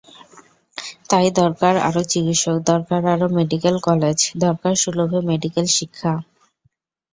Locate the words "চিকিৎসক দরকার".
2.11-3.01